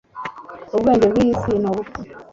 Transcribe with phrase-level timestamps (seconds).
[0.75, 1.99] ubwenge bw'iyi si ni ubupfu